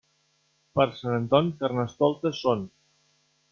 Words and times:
Per 0.79 0.85
Sant 1.01 1.17
Anton, 1.17 1.53
Carnestoltes 1.61 2.43
són. 2.47 2.67